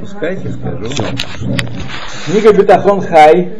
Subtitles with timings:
[0.00, 0.86] Пускайте, скажу.
[2.26, 3.52] Книга Бетахон Хай,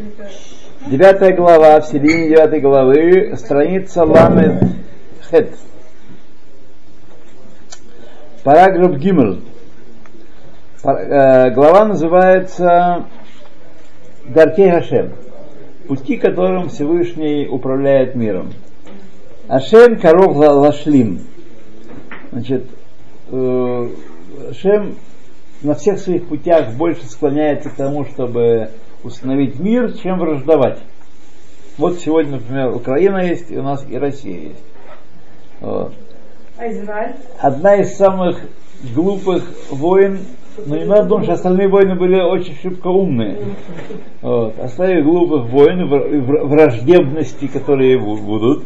[0.87, 4.62] девятая глава, в середине девятой главы, страница Ламет
[5.30, 5.54] Хет.
[8.43, 9.38] Параграф Гимл.
[10.85, 13.04] Э, глава называется
[14.26, 15.12] Даркей Хашем.
[15.87, 18.52] Пути, которым Всевышний управляет миром.
[19.46, 21.20] Ашем коров лашлим.
[22.32, 22.66] Значит,
[23.30, 23.88] э,
[24.50, 24.96] Ашем
[25.62, 28.71] на всех своих путях больше склоняется к тому, чтобы
[29.05, 30.79] установить мир, чем враждовать.
[31.79, 34.65] Вот сегодня, например, Украина есть, и у нас и Россия есть.
[35.61, 35.95] Вот.
[36.59, 37.15] А Израиль?
[37.38, 38.41] Одна из самых
[38.95, 40.19] глупых войн,
[40.66, 43.38] но не надо думать, что остальные войны были очень шибко умные.
[44.21, 44.59] Вот.
[44.59, 48.65] Оставив глупых войн, враждебности, которые будут,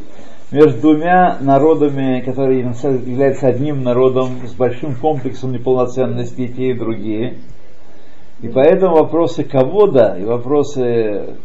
[0.51, 7.39] между двумя народами, которые являются одним народом с большим комплексом неполноценности и те, и другие.
[8.41, 11.37] И поэтому вопросы ковода и вопросы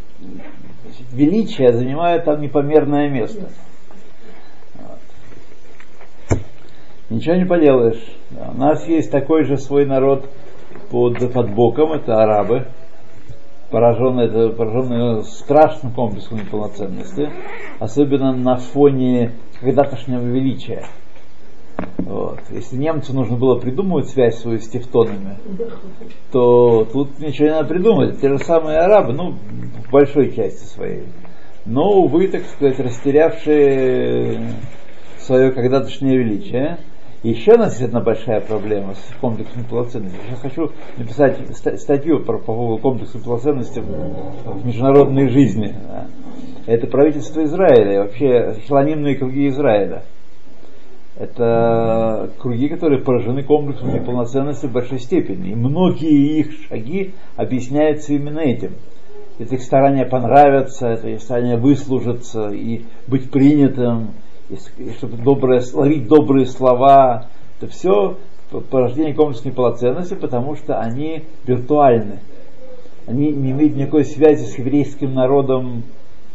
[1.12, 3.50] величия занимают там непомерное место.
[7.10, 8.02] Ничего не поделаешь.
[8.32, 10.30] У нас есть такой же свой народ
[10.90, 12.68] под, под боком, это арабы,
[13.72, 17.30] пораженные, это пораженные страшным комплексом неполноценности,
[17.80, 20.86] особенно на фоне когда-тошнего величия.
[21.98, 22.40] Вот.
[22.52, 25.38] Если немцу нужно было придумывать связь свою с тевтонами,
[26.32, 28.20] то тут ничего не надо придумать.
[28.20, 31.06] Те же самые арабы, ну, в большой части своей.
[31.66, 34.56] Но, увы, так сказать, растерявшие
[35.20, 36.80] свое когда-тошнее величие,
[37.24, 40.18] еще у нас есть одна большая проблема с комплексом полноценности.
[40.30, 41.38] Я хочу написать
[41.80, 45.76] статью про, по поводу комплекса полноценности в, международной жизни.
[46.66, 50.04] Это правительство Израиля, вообще хилонимные круги Израиля.
[51.16, 55.52] Это круги, которые поражены комплексом неполноценности в большой степени.
[55.52, 58.72] И многие их шаги объясняются именно этим.
[59.38, 64.12] Это их старание понравиться, это их старание выслужиться и быть принятым,
[64.78, 67.28] и чтобы доброе, ловить добрые слова,
[67.60, 68.18] это все
[68.70, 72.20] порождение комплексной полноценности, потому что они виртуальны.
[73.08, 75.84] Они не имеют никакой связи с еврейским народом,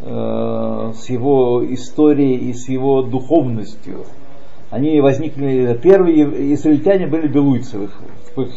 [0.00, 4.04] э, с его историей и с его духовностью.
[4.70, 7.84] Они возникли, первые израильтяне были белуйцы в
[8.40, 8.52] их,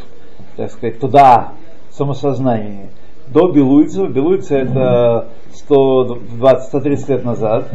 [0.56, 1.54] так сказать, туда,
[1.92, 2.90] самосознании.
[3.28, 5.28] До белуйцев, белуйцы это
[5.70, 7.70] 120-130 лет назад,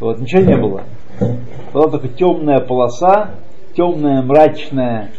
[0.00, 0.82] вот, ничего не было.
[1.72, 3.30] Была только темная полоса,
[3.74, 5.10] темная, мрачная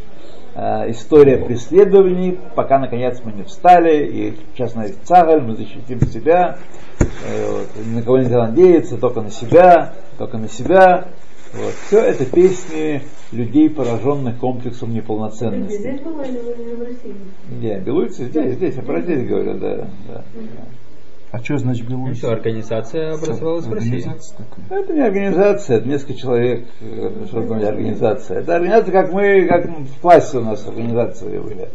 [0.56, 6.58] э, история преследований, пока наконец мы не встали, и сейчас на Цагаль мы защитим себя,
[7.00, 11.06] э, вот, ни на кого нельзя надеяться, только на себя, только на себя.
[11.54, 11.74] Вот.
[11.88, 13.02] Все это песни
[13.32, 15.78] людей, пораженных комплексом неполноценности.
[15.78, 17.16] Здесь было или в России?
[17.62, 20.24] Нет, белуйцы здесь, здесь, я про здесь говорю, да, да.
[21.38, 22.18] А что значит Беларусь?
[22.18, 24.02] Что, организация образовалась в России?
[24.02, 24.82] Такая.
[24.82, 26.66] Это не организация, это несколько человек,
[27.28, 28.40] что это не организация.
[28.40, 31.70] Это организация, как мы, как в классе у нас организации были.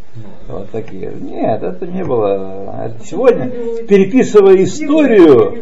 [0.49, 1.13] Вот такие.
[1.21, 2.87] Нет, это не было.
[2.87, 3.51] Это сегодня,
[3.87, 5.53] переписывая историю,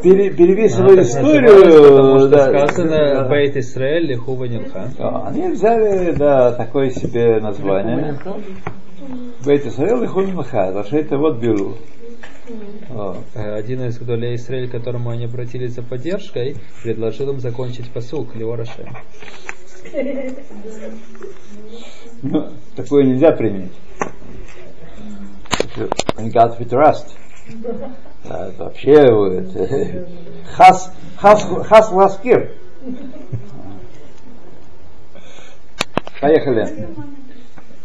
[0.00, 6.90] пере, переписывая а, историю, потому что да, сказано Бейт Исраэль Лихува Они взяли, да, такое
[6.90, 8.16] себе название.
[9.44, 10.84] Бейт Исраэль Лихува Нилха.
[10.92, 11.74] это вот беру.
[12.48, 18.34] Э, один из Гдолей Израиль, к которому они обратились за поддержкой, предложил им закончить посук
[18.34, 18.86] Леораше.
[22.22, 23.72] Ну, такое нельзя принять.
[26.18, 27.06] God we trust.
[28.24, 30.08] Это вообще это,
[30.52, 32.52] хас, хас, хас ласкир.
[36.20, 36.88] Поехали.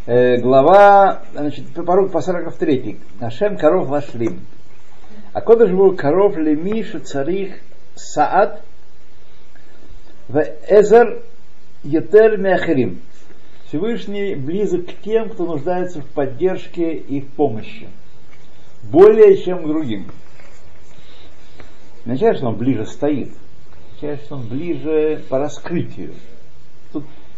[0.08, 2.98] Э, глава, значит, по, по 43.
[3.20, 4.40] Нашем коров вашлим.
[5.34, 7.60] А кодыш был коров лемишу царих
[7.94, 8.64] саад
[10.30, 11.24] в эзер
[11.84, 13.02] етер мехрим.
[13.68, 17.90] Всевышний близок к тем, кто нуждается в поддержке и в помощи.
[18.84, 20.10] Более, чем другим.
[22.06, 23.34] Означает, что он ближе стоит.
[23.98, 26.14] Означает, что он ближе по раскрытию.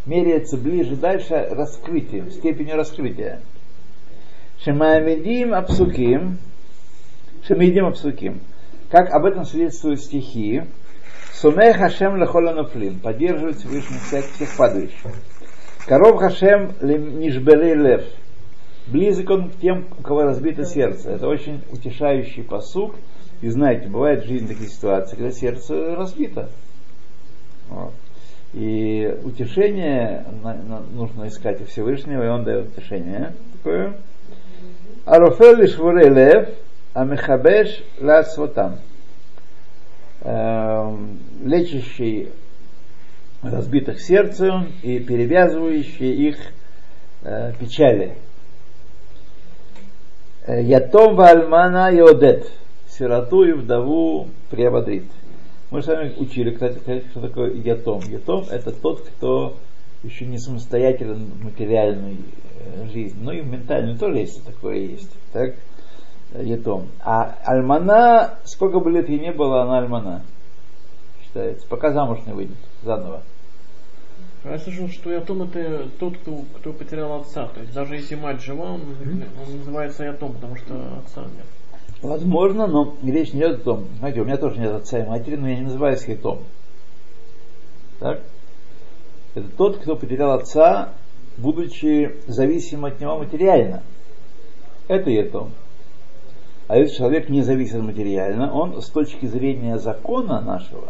[0.05, 3.41] Меряется ближе дальше раскрытием, степенью раскрытия.
[4.63, 6.39] Шемаамидим апсуким,
[7.47, 8.41] Шемидим Апсуким.
[8.89, 10.63] Как об этом свидетельствуют стихи.
[11.33, 12.99] Сумех Хашем Лехоланафлим.
[12.99, 14.25] Поддерживает Всевышний всех
[14.57, 15.11] падающих.
[15.85, 18.03] Коров Хашем Нишбелей Лев.
[18.87, 21.11] Близок он к тем, у кого разбито сердце.
[21.11, 22.95] Это очень утешающий посук.
[23.41, 26.49] И знаете, бывает в жизни такие ситуации, когда сердце разбито.
[27.69, 27.93] Вот.
[28.53, 30.25] И утешение
[30.91, 33.33] нужно искать у Всевышнего, и он дает утешение.
[33.53, 33.93] Такое.
[35.05, 36.49] Арофел швурей лев,
[36.93, 38.79] а мехабеш лацвотам.
[40.21, 42.29] Эм, Лечащий
[43.41, 46.37] разбитых сердцем и перевязывающий их
[47.23, 48.17] э, печали.
[50.45, 52.51] Э, Ятом вальмана йодет.
[52.89, 55.05] Сироту и вдову приободрит.
[55.71, 58.01] Мы с вами учили, кстати, сказать, что такое ятом.
[58.09, 59.55] Ятом это тот, кто
[60.03, 62.17] еще не самостоятелен в материальной
[62.59, 63.19] э, жизни.
[63.21, 65.11] Ну и в ментальной тоже есть такое есть.
[65.31, 65.53] Так?
[66.33, 66.87] Ятом.
[67.01, 70.23] А альмана, сколько бы лет ей не было, она альмана.
[71.23, 71.67] Считается.
[71.67, 73.21] Пока замуж не выйдет заново.
[74.43, 77.47] А я слышал, что ятом это тот, кто, кто потерял отца.
[77.47, 78.81] То есть даже если мать жива, он,
[79.45, 80.73] он называется ятом, потому что
[81.05, 81.45] отца нет.
[82.01, 83.87] Возможно, но речь не идет о том.
[83.99, 86.39] Знаете, у меня тоже нет отца и матери, но я не называюсь хитом.
[87.99, 88.21] Так?
[89.35, 90.93] Это тот, кто потерял отца,
[91.37, 93.83] будучи зависим от него материально.
[94.87, 95.51] Это етом.
[96.67, 100.89] А если человек не зависит материально, он с точки зрения закона нашего,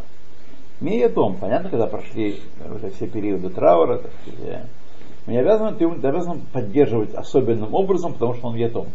[0.81, 1.37] не етом.
[1.37, 4.65] Понятно, когда прошли уже все периоды траура, так сказать,
[5.25, 8.87] мы не обязаны, ты обязан поддерживать особенным образом, потому что он етом.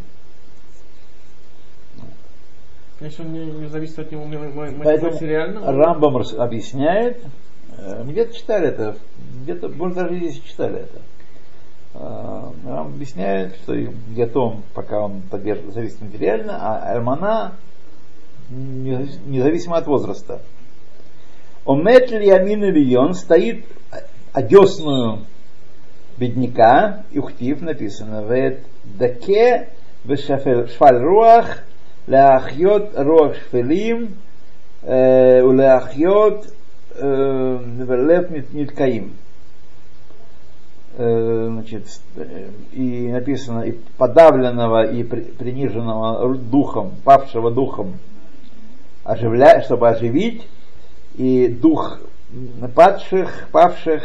[3.00, 7.22] Если он не, не зависит от него материально, Рамбам объясняет,
[7.76, 8.96] э, мы где-то читали это,
[9.42, 11.00] где-то, может даже здесь читали это.
[11.94, 17.52] Э, Рамбам объясняет, что Ятом, пока он поддерживает, зависит материально, а
[18.48, 20.40] не- независимо от возраста.
[21.64, 23.64] Омет ли Ямин Ильон стоит
[24.32, 25.20] одесную
[26.16, 29.68] бедняка, и ухтив написано, вет даке
[30.06, 31.64] шфаль руах
[32.06, 34.16] Леахьот Рош Филим,
[34.82, 36.46] Леахьот
[36.96, 39.14] Велев Ниткаим.
[40.96, 47.98] Значит, э, и написано, и подавленного, и приниженного духом, павшего духом,
[49.02, 50.46] оживля, чтобы оживить,
[51.16, 52.00] и дух
[52.74, 54.02] падших, павших,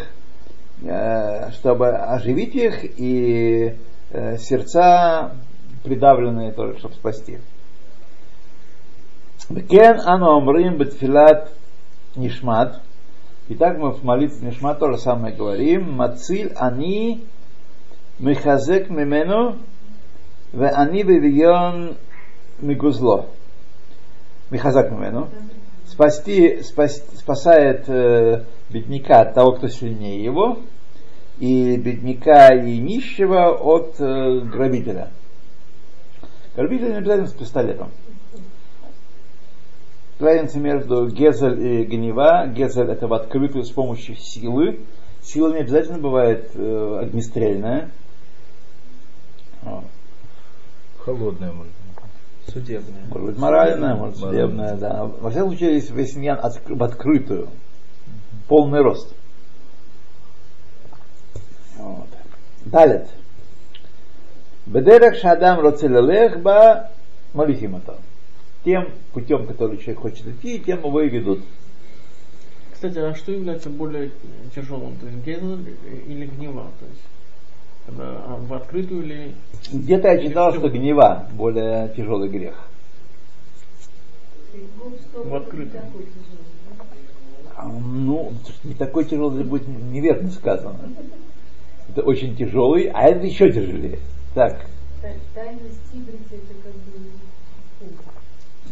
[0.84, 3.75] э, чтобы оживить их, и
[4.12, 5.31] э, сердца
[5.84, 7.40] придавленные тоже, чтобы спасти.
[9.50, 11.51] Кен ану омрим бетфилат
[12.16, 12.81] нишмат.
[13.50, 15.92] Итак, мы в молитве нишмат то же самое говорим.
[15.94, 17.24] Мациль ани
[18.19, 19.57] мехазек мимену
[20.54, 21.98] ве ани бевион
[22.60, 23.25] мигузло.
[24.51, 25.30] Мехазак мимену.
[25.88, 30.60] Спасти, спас- спасает э, бедняка от того, кто сильнее его,
[31.40, 35.07] и бедняка и нищего от э, грабителя.
[36.56, 37.90] Грабитель не обязательно с пистолетом.
[40.19, 42.48] Разница между гезель и гнева.
[42.48, 44.81] Гезель это в открытую с помощью силы.
[45.21, 47.89] Сила не обязательно бывает э, огнестрельная.
[50.98, 52.54] Холодная, может быть.
[52.54, 53.04] Судебная.
[53.10, 55.06] Может быть моральная, может судебная, да.
[55.06, 57.50] Во всяком случае, если весеньян отк- в открытую,
[58.48, 59.13] полный рост.
[61.77, 62.07] Вот.
[62.66, 63.07] Далее.
[64.66, 66.89] Бедерах шадам роцелелех ба
[67.33, 67.95] молихимата.
[68.63, 71.41] Тем путем, который человек хочет идти, тем его и ведут.
[72.73, 74.11] Кстати, а что является более
[74.56, 74.97] тяжелым?
[74.97, 75.75] То есть гезель
[76.07, 76.71] или гнева?
[76.79, 77.01] То есть
[77.89, 79.35] когда а, в открытую или
[79.71, 82.56] Где-то я читал, что гнева более тяжелый грех.
[85.13, 85.83] в открытую?
[87.56, 90.80] А, Ну, не такой тяжелый будет неверно сказано.
[91.89, 93.99] Это очень тяжелый, а это еще тяжелее.
[94.35, 94.68] Так,
[95.33, 97.09] Тайность ибрица это как бы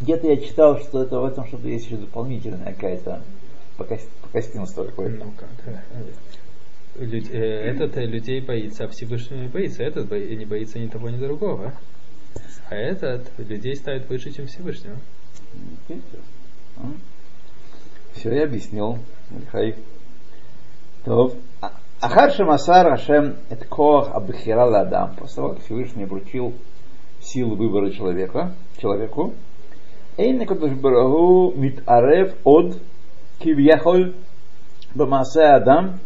[0.01, 3.22] где-то я читал, что это в этом что-то есть еще дополнительная какая-то
[3.77, 5.25] покос- покостинство какое-то.
[5.25, 5.50] Ну как?
[5.66, 7.38] э, э,
[7.72, 9.84] Этот э, людей боится, а Всевышний не боится.
[9.84, 11.74] Этот бо- не боится ни того, ни другого.
[12.70, 14.98] А этот людей ставит выше, чем Всевышнего.
[18.13, 19.00] Все, я объяснил.
[19.51, 19.75] Хай.
[21.06, 21.36] То.
[22.00, 25.16] Ахар Шамасар Ашем это Коах Абхира Ладам.
[25.16, 26.54] После того, как Всевышний вручил
[27.22, 29.34] силу выбора человека, человеку,
[30.18, 32.78] Эйн Кодыш Барагу Митарев от
[33.38, 34.16] Кивьяхоль
[34.96, 36.00] Бамасе Адам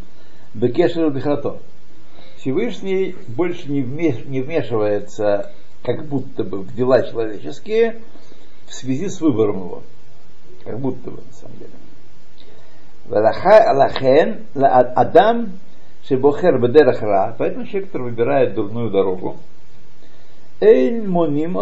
[0.54, 1.60] Бекешер Бихрато.
[2.38, 5.54] Всевышний больше не, вмеш- не вмешивается
[5.84, 8.02] как будто бы в дела человеческие
[8.68, 9.84] в связи с выбором его.
[10.66, 11.72] Как будто бы, на самом деле.
[13.08, 15.54] Лахен Адам
[16.04, 19.38] Шебохер Бедерах Ра, поэтому человек, который выбирает дурную дорогу,
[20.60, 21.58] Эйн Моним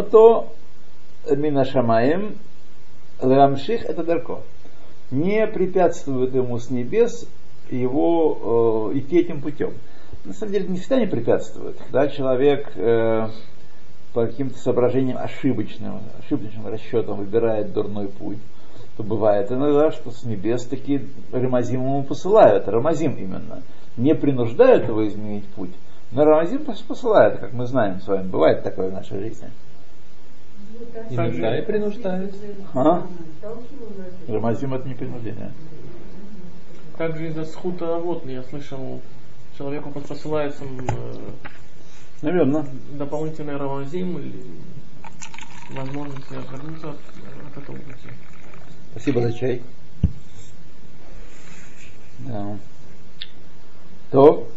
[1.30, 2.38] Ото Минашамаем
[3.22, 4.40] Ламших это дарко.
[5.12, 7.28] Не препятствует ему с небес
[7.70, 9.74] его э, идти этим путем.
[10.26, 11.78] На самом деле не всегда не препятствует.
[11.78, 13.28] Когда человек э,
[14.14, 18.40] по каким-то соображениям ошибочным, ошибочным расчетам выбирает дурной путь,
[18.98, 23.62] то бывает иногда, что с небес таки Рамазим ему посылают, Рамазим именно.
[23.98, 25.74] Не принуждают его изменить путь,
[26.12, 28.28] но Рамазим посылает, как мы знаем с вами.
[28.28, 29.50] Бывает такое в нашей жизни.
[31.10, 32.34] Иногда и принуждает.
[32.74, 33.08] А?
[34.28, 35.52] Рамазим это не принуждение.
[36.98, 39.02] Также из-за схута вот я слышал,
[39.58, 41.32] человеку посылается э,
[42.22, 42.66] Наверное.
[42.92, 44.44] дополнительный рамазим или
[45.70, 48.10] возможность отвернуться от, от этого пути.
[48.92, 49.62] Спасибо за чай.
[52.20, 52.58] Да.
[54.12, 54.50] То,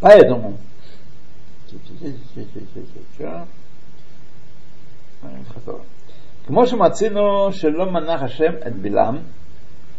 [0.00, 0.58] поэтому,
[6.45, 9.17] כמו שמצינו שלא מנח השם את בלעם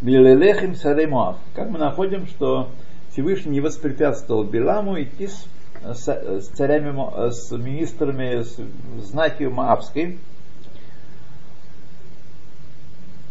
[0.02, 1.34] מללך עם שרי מואב.
[1.54, 2.68] Как мы находим, что
[3.10, 5.46] Всевышний не воспрепятствовал Биламу идти с,
[5.82, 8.58] с, с царями, Мо- с министрами, с
[8.98, 10.18] знатью Моавской,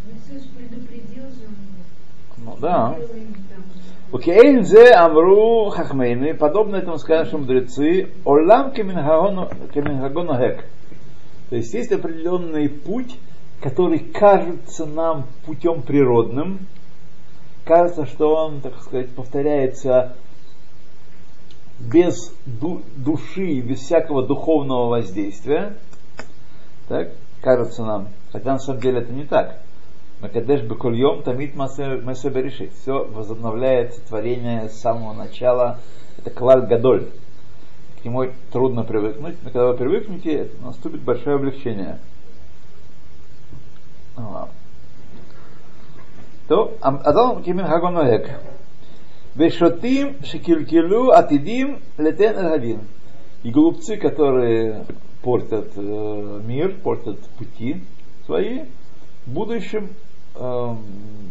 [0.08, 3.08] Иисус предупредил же он ну да, его.
[3.08, 3.64] Делаем там.
[4.12, 10.66] Окейн зе амру хахмейны, подобно этому сказали что мудрецы, олам кемингагону хек.
[11.51, 13.19] То есть есть определенный путь,
[13.61, 16.67] который кажется нам путем природным,
[17.65, 20.17] кажется, что он, так сказать, повторяется
[21.79, 25.77] без ду- души, без всякого духовного воздействия.
[26.89, 28.09] Так, кажется нам.
[28.33, 29.61] Хотя на самом деле это не так.
[30.21, 32.73] Макадеш Бекульем Тамит Масеба решит.
[32.73, 35.79] Все возобновляет творение с самого начала.
[36.19, 37.09] Это клаль гадоль.
[38.01, 41.99] К нему трудно привыкнуть, но когда вы привыкнете, наступит большое облегчение.
[44.17, 44.49] А.
[46.47, 48.41] То, Адам Кимин Хагоноек.
[49.35, 52.79] Вешотим шекилькилю атидим летен эль
[53.43, 54.85] И глупцы, которые
[55.23, 57.83] портят э, мир, портят пути
[58.27, 58.65] свои,
[59.27, 59.91] в будущем
[60.35, 60.77] э,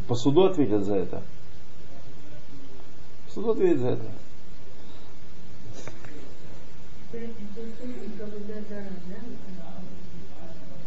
[0.07, 1.23] по суду ответят за это.
[3.25, 4.05] По суду ответят за это.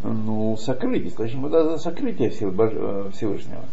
[0.02, 3.64] Ну, сокрытие, источник вода за сокрытие э, Всевышнего.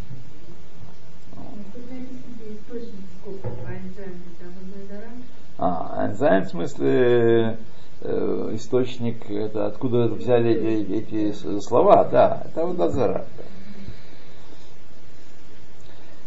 [5.58, 7.58] А, энзайм в смысле
[8.02, 13.26] э, источник, это откуда взяли эти, эти слова, да, это вот Азара.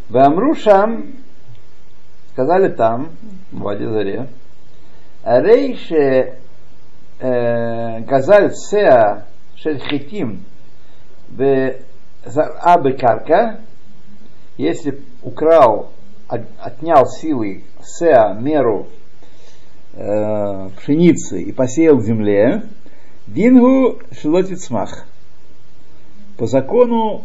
[0.09, 1.15] Вамрушам
[2.33, 3.11] сказали там,
[3.53, 3.87] в Ваде
[5.23, 6.40] Рейше
[7.21, 10.45] газаль сеа шельхитим
[11.29, 13.61] в карка,
[14.57, 15.91] если украл,
[16.29, 18.89] от- отнял силой сеа меру
[19.93, 22.63] э, пшеницы и посеял в земле,
[23.27, 25.07] дингу шилотицмах.
[26.39, 27.25] По закону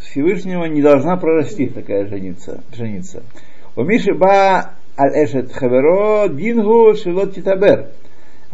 [0.00, 2.62] Всевышнего не должна прорасти такая женица.
[2.70, 3.22] пшеница.
[3.76, 7.88] У Миши ба аль эшет хаверо дингу шилот титабер.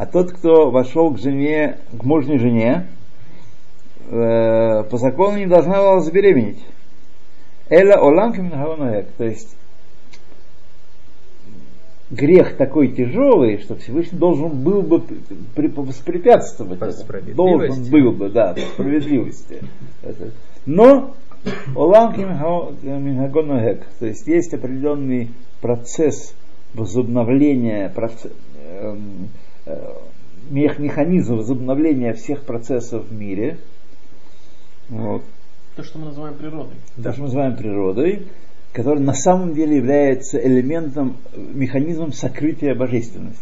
[0.00, 2.87] А тот, кто вошел к жене, к мужней жене,
[4.09, 6.64] э, по закону не должна была забеременеть.
[7.69, 9.09] Эла кимнахаонаек.
[9.19, 9.54] То есть
[12.11, 15.02] грех такой тяжелый, что Всевышний должен был бы
[15.54, 16.78] воспрепятствовать.
[16.78, 16.99] По этому.
[16.99, 17.37] справедливости.
[17.37, 19.62] Должен был бы, да, по справедливости.
[20.64, 21.14] Но
[21.76, 25.28] Олам Минхагоногек, то есть есть определенный
[25.61, 26.35] процесс
[26.73, 28.33] возобновления, проц-
[28.64, 29.50] эм, э,
[30.50, 33.59] механизм возобновления всех процессов в мире.
[34.89, 35.23] Вот.
[35.77, 36.75] То, что мы называем природой.
[36.97, 38.27] То, что мы называем природой,
[38.73, 43.41] который на самом деле является элементом, механизмом сокрытия божественности.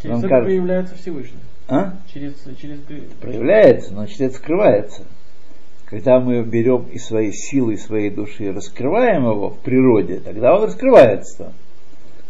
[0.00, 1.40] Через Вам это кажется- проявляется Всевышний.
[1.68, 1.94] А?
[2.12, 2.78] Через, через
[3.20, 5.04] проявляется, значит это скрывается.
[5.86, 10.56] Когда мы берем и свои силы, и своей души и раскрываем его в природе, тогда
[10.56, 11.52] он раскрывается.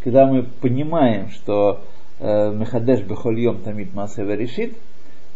[0.02, 1.93] Когда мы понимаем, что э,
[2.24, 4.74] Мехадеш Бехольем Тамит Масева решит,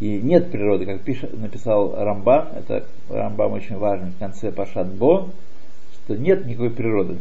[0.00, 5.28] и нет природы, как пишет, написал Рамбам, это Рамбам очень важный в конце Пашат Бо,
[5.92, 7.18] что нет никакой природы.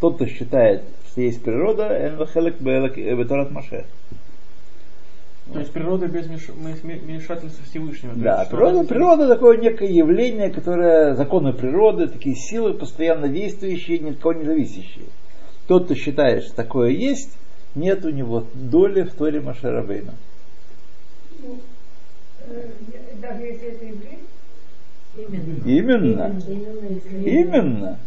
[0.00, 3.86] Тот, кто считает, что есть природа, «Эн вахелек беэлек беторат Машех».
[5.52, 8.14] То есть природа без меш- ме- вмешательства Всевышнего.
[8.14, 14.10] Да, есть, природа, природа такое некое явление, которое законы природы, такие силы, постоянно действующие, ни
[14.10, 15.06] от кого не зависящие.
[15.66, 17.38] Тот, кто считает, что такое есть,
[17.76, 20.14] нет у него доли в Торе Машарабейна.
[21.40, 21.60] Ну,
[22.46, 22.68] э,
[23.20, 24.18] даже если это еврей?
[25.16, 25.64] Именно.
[25.64, 26.42] Именно.
[26.46, 27.24] Именно.
[27.24, 27.98] Именно.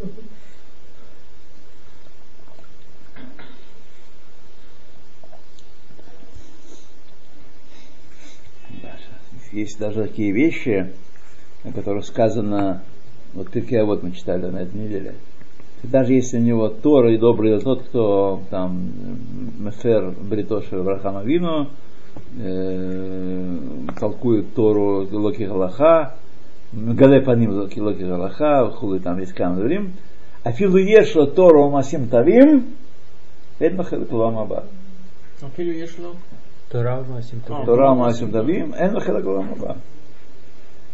[9.52, 10.92] Есть даже такие вещи,
[11.64, 12.84] о которых сказано,
[13.34, 15.14] вот Пиркея вот мы читали на этой неделе,
[15.82, 18.90] даже если у него Тора и добрый тот, кто там
[19.58, 21.68] э, Мефер Бритоши Брахамавину,
[22.38, 23.58] э,
[23.98, 26.16] толкует Тору Локи Галаха,
[26.72, 29.94] Гаде по ним Локи Локи Галаха, Хулы там есть Камдурим,
[30.44, 32.74] а Филу Ешло Тору Масим Тавим,
[33.58, 34.64] Эдна Хелклам Аба.
[35.42, 36.14] А Филу Ешло?
[36.70, 37.66] Тора Масим Тавим.
[37.66, 39.76] Тора Масим Тавим, Эдна Хелклам Аба.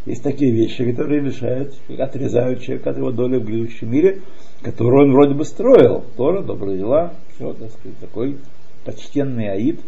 [0.07, 4.23] Есть такие вещи, которые мешают, отрезают человека от его доли в грядущем мире,
[4.63, 6.05] которую он вроде бы строил.
[6.17, 8.39] Тора, добрые дела, все, так сказать, такой
[8.85, 9.81] почтенный аид.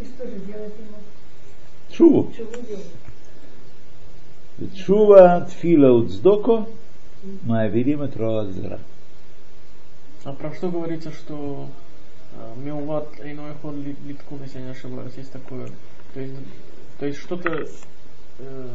[0.00, 2.30] И что же делать ему?
[2.34, 2.86] Делать?
[4.74, 6.66] Чува, тфила, уцдоко,
[7.42, 8.78] маавирим et роазира.
[10.24, 11.68] А про что говорится, что
[12.32, 13.74] э, Милват иной ход
[14.06, 15.68] литкун, если я не ошибаюсь, есть такое.
[16.12, 16.34] То есть,
[17.00, 17.66] то есть что-то
[18.38, 18.68] э,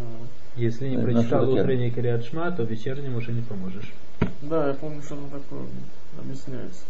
[0.56, 3.94] Если не Э, прочитал утренний Кириат Шма, то вечерним уже не поможешь.
[4.42, 5.62] Да, я помню, что оно такое
[6.18, 6.82] объясняется.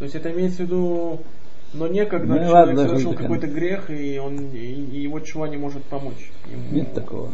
[0.00, 1.20] То есть это имеется в виду,
[1.72, 5.46] но не когда Ну, человек ладно, совершил какой-то грех, и он и, и его чува
[5.46, 6.32] не может помочь.
[6.50, 6.72] ему.
[6.72, 7.32] Нет такого.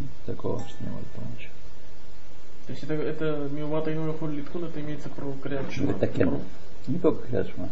[0.00, 1.50] Нет такого, что не может помочь.
[2.66, 5.92] То есть это, это Милвата иной ход литкун, это имеется про Криат Шма.
[5.92, 6.40] Это кен.
[6.88, 7.68] Не только Хашма.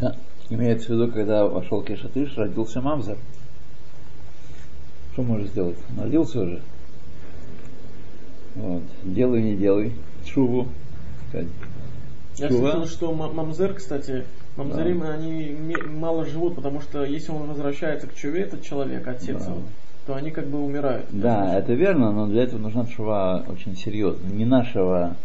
[0.00, 0.14] Да.
[0.50, 3.16] Имеется в виду, когда вошел Кешатыш, родился Мамзар.
[5.12, 5.76] Что можешь сделать?
[5.96, 6.62] Он родился уже.
[8.54, 8.82] Вот.
[9.04, 9.92] Делай, не делай.
[10.26, 10.68] Шуву.
[12.36, 12.70] Я Чува.
[12.72, 14.24] слышал, что ма- мамзер, кстати,
[14.56, 19.36] мамзерим, они ме- мало живут, потому что если он возвращается к чуве, этот человек, отец
[19.44, 19.50] Да.
[19.50, 19.62] его,
[20.06, 21.06] то они как бы умирают.
[21.10, 24.30] Да, это верно, но для этого нужна шува очень серьезная.
[24.32, 25.16] Не нашего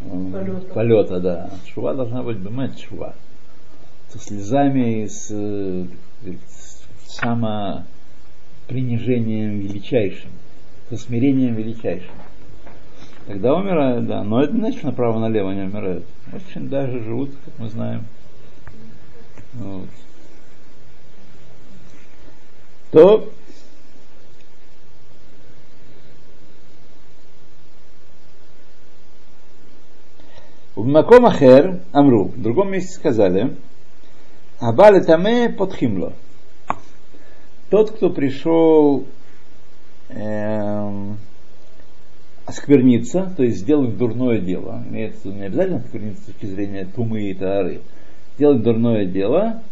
[0.00, 0.72] Полета.
[0.72, 1.50] полета, да.
[1.74, 3.14] Шува должна быть бемет шува.
[4.10, 5.86] Со слезами и с, э,
[6.48, 10.30] с самопринижением величайшим,
[10.88, 12.10] со смирением величайшим.
[13.26, 14.24] Тогда умирают, да.
[14.24, 16.04] Но это значит направо-налево не умирают.
[16.32, 18.04] Очень даже живут, как мы знаем.
[19.54, 19.88] Вот.
[22.90, 23.30] То
[30.80, 33.54] В Маком Ахер Амру, в другом месте сказали,
[34.60, 36.12] Абале Таме подхимло.
[37.70, 39.06] Тот, кто пришел
[40.10, 41.16] эм,
[42.44, 47.34] оскверниться, то есть сделать дурное дело, имеется не обязательно оскверниться с точки зрения тумы и
[47.34, 47.80] тары,
[48.36, 49.62] сделать дурное дело,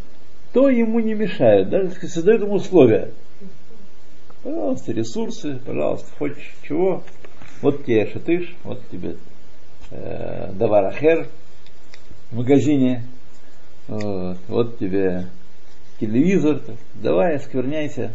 [0.54, 3.10] то ему не мешают, даже создают ему условия.
[4.42, 7.02] Пожалуйста, ресурсы, пожалуйста, хочешь чего,
[7.60, 9.16] вот тебе шатыш, вот тебе
[9.90, 11.28] э, даварахер
[12.30, 13.04] в магазине,
[13.88, 15.26] вот, вот тебе
[15.98, 16.60] телевизор,
[16.94, 18.14] давай оскверняйся.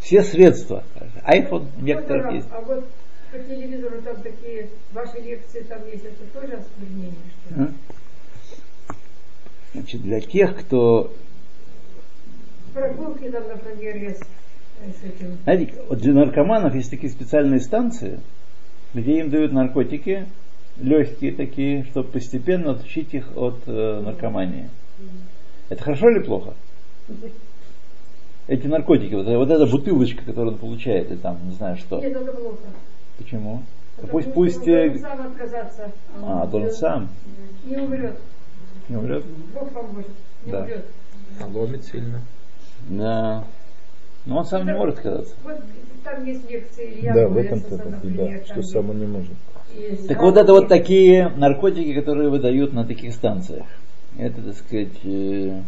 [0.00, 0.82] Все средства.
[1.28, 2.48] iPhone некоторых Вот, есть.
[2.50, 2.88] а вот
[3.30, 7.14] по телевизору там такие ваши лекции там есть, это тоже осквернение,
[7.46, 7.68] что ли?
[9.74, 11.12] Значит, для тех, кто
[12.74, 14.24] Прогулки там, например, есть
[14.80, 15.36] э, с этим.
[15.44, 18.20] Знаете, вот для наркоманов есть такие специальные станции,
[18.94, 20.26] где им дают наркотики,
[20.78, 24.70] легкие такие, чтобы постепенно отучить их от э, наркомании.
[25.68, 26.54] Это хорошо или плохо?
[28.48, 32.00] Эти наркотики, вот, вот эта бутылочка, которую он получает, и там, не знаю что.
[32.00, 32.56] Нет, это плохо.
[33.18, 33.62] Почему?
[34.00, 35.92] Да пусть, пусть, он э, должен сам отказаться.
[36.22, 37.08] а, то он сам
[37.64, 38.16] Не умрет.
[38.88, 39.24] не умрет.
[39.54, 40.08] Бог поможет.
[40.44, 40.60] Не Да.
[40.60, 40.84] умрет.
[41.40, 42.20] А ломит сильно.
[42.88, 43.44] Да.
[44.26, 45.34] Но он сам не может отказаться.
[45.44, 45.56] Вот
[46.02, 49.32] там есть лекции Илья Да, в этом-то, да, что сам он не может.
[49.76, 53.66] есть Так вот это вот такие наркотики, которые выдают на таких станциях.
[54.18, 55.62] Это, так сказать, э,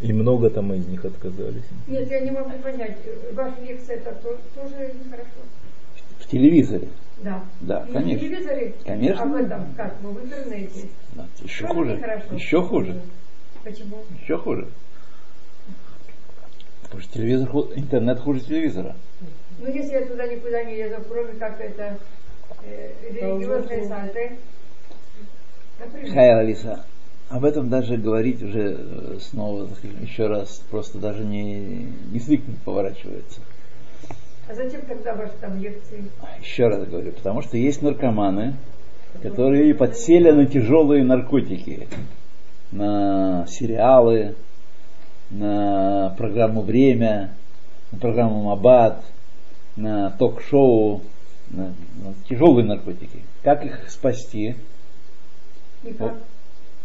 [0.00, 1.64] И много там из них отказались.
[1.86, 2.98] Нет, я не могу понять.
[3.32, 5.30] Ваша лекция это то- тоже нехорошо.
[6.18, 6.88] в телевизоре.
[7.22, 7.42] Да.
[7.62, 8.18] Да, И конечно.
[8.18, 8.74] В телевизоре?
[8.84, 9.22] Конечно.
[9.22, 9.94] А в этом как?
[10.02, 10.88] Ну, в интернете.
[11.14, 11.96] Да, еще Тоже хуже.
[11.96, 12.34] нехорошо.
[12.34, 13.02] Еще хуже.
[13.64, 13.96] Почему?
[14.20, 14.68] Еще хуже.
[16.82, 18.96] Потому что телевизор, интернет хуже телевизора.
[19.60, 21.98] Ну, если я туда никуда не еду, кроме как это
[22.64, 24.36] э, религиозные сайты.
[25.78, 26.12] Например.
[26.12, 26.84] Хай, Алиса,
[27.28, 29.68] об этом даже говорить уже э, снова,
[30.00, 33.40] еще раз, просто даже не, не поворачивается.
[34.48, 36.04] А зачем тогда ваши там лекции?
[36.40, 38.54] Еще раз говорю, потому что есть наркоманы,
[39.22, 41.88] которые подсели на тяжелые наркотики,
[42.70, 44.36] на сериалы,
[45.30, 47.34] на программу «Время»,
[47.90, 49.04] на программу «Мабат»,
[49.74, 51.02] на ток-шоу,
[51.50, 53.24] на, на тяжелые наркотики.
[53.42, 54.54] Как их спасти?
[55.82, 56.14] Никак.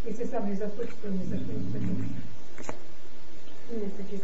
[0.05, 1.47] Если сам не захочет, то не захочет.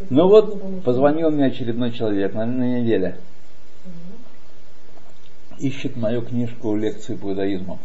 [0.09, 3.17] Ну вот, позвонил мне очередной человек на, на неделе.
[5.59, 7.79] Ищет мою книжку лекции по иудаизму.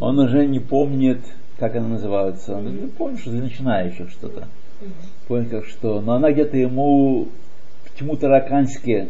[0.00, 1.20] Он уже не помнит,
[1.58, 2.56] как она называется.
[2.56, 4.48] Он говорит, помнишь, для начинающих что-то.
[5.26, 6.00] Понял, как что.
[6.00, 7.28] Но она где-то ему
[7.84, 9.08] в тьму таракански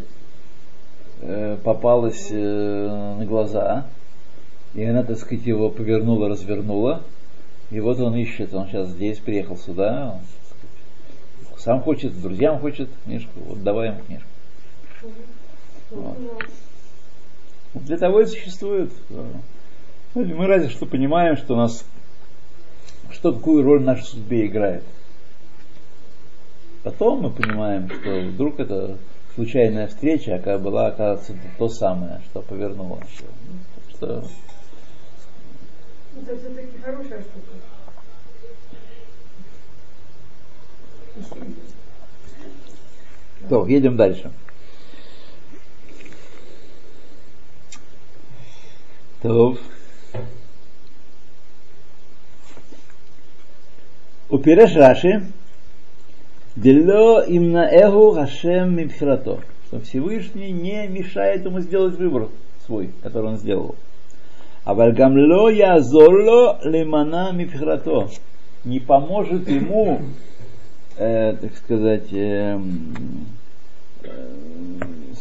[1.21, 3.87] э, попалась э, на глаза.
[4.75, 7.03] И она, так сказать, его повернула, развернула.
[7.71, 10.15] И вот он ищет, он сейчас здесь, приехал сюда.
[10.15, 13.39] Он, сам хочет, друзьям хочет книжку.
[13.41, 14.29] Вот давай ему книжку.
[15.91, 16.17] Вот.
[17.75, 18.93] Для того и существует.
[20.15, 21.85] Мы разве что понимаем, что нас,
[23.13, 24.83] что какую роль в нашей судьбе играет.
[26.83, 28.97] Потом мы понимаем, что вдруг это
[29.35, 33.01] случайная встреча, а была, оказывается, то самое, что повернуло.
[33.91, 34.25] Что...
[36.23, 37.51] Это все-таки хорошая штука.
[43.49, 44.31] То, едем дальше.
[49.23, 49.57] То.
[54.29, 55.27] У Раши
[56.57, 62.29] Дело имна эгу Хашем Мибхирато, что Всевышний не мешает ему сделать выбор
[62.67, 63.77] свой, который он сделал.
[64.65, 68.09] А вальгамло язоло лимана мифхрато.
[68.65, 70.01] Не поможет ему,
[70.97, 72.61] э, так сказать, э,
[74.03, 74.37] э,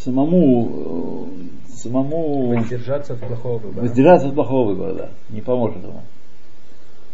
[0.03, 1.29] самому
[1.67, 3.81] самому Воздержаться от плохого выбора.
[3.83, 6.01] воздержаться от плохого выбора, да, не поможет ему.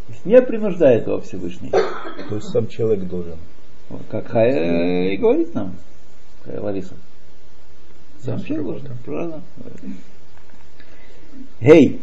[0.07, 1.69] То есть не принуждает его Всевышний.
[1.69, 3.35] То есть сам человек должен.
[3.89, 5.75] Вот Как Хая и говорит нам,
[6.43, 6.95] Хая Лариса.
[8.19, 9.41] Сам Наша человек должен, правильно?
[11.61, 12.01] Гей,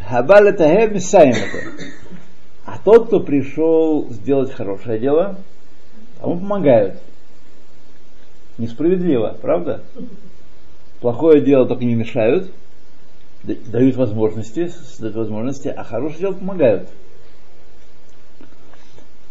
[0.00, 1.84] Хабал это хэ мисаем это.
[2.64, 5.36] А тот, кто пришел сделать хорошее дело,
[6.20, 7.00] тому помогают.
[8.58, 9.82] Несправедливо, правда?
[11.00, 12.50] Плохое дело только не мешают,
[13.42, 16.88] да- дают возможности, создают возможности, а хорошее дело помогают.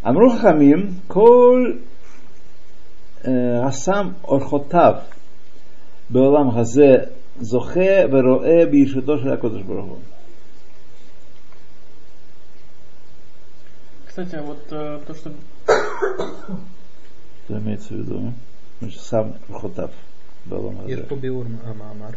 [0.06, 1.72] אמרו חכמים, כל
[3.26, 4.94] אה, רסם אורחותיו
[6.10, 6.94] בעולם הזה
[7.40, 9.98] זוכה ורואה בישותו של הקדוש ברוך הוא.
[14.10, 15.32] Кстати, а вот э, то, что
[17.44, 18.32] Что имеется в виду?
[18.80, 19.90] Значит, сам Орхотав
[20.46, 20.92] בעולם הזה.
[20.92, 22.08] יש פה ביאור המאמר.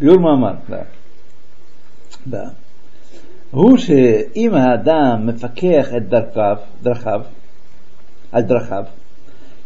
[0.00, 0.82] ביאור מאמר, да.
[2.26, 2.50] да.
[3.50, 7.20] הוא שאם האדם מפקח את דרכיו, דרכיו,
[8.32, 8.84] על דרכיו,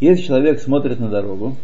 [0.00, 1.56] если человек смотрит на дорогу,